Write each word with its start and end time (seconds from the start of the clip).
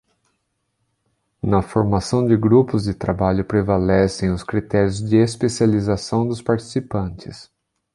Na 1.43 1.61
formação 1.61 2.25
de 2.27 2.35
grupos 2.35 2.85
de 2.85 2.93
trabalho 2.95 3.45
prevalecem 3.45 4.31
os 4.31 4.41
critérios 4.43 4.97
de 4.99 5.17
especialização 5.17 6.27
dos 6.27 6.41
participantes. 6.41 7.51